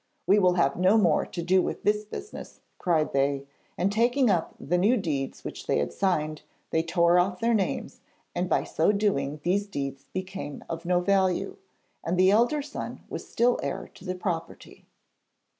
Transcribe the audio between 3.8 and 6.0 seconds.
taking up the new deeds which they had